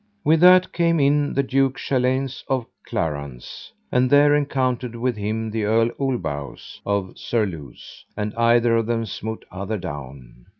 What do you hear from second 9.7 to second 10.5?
down.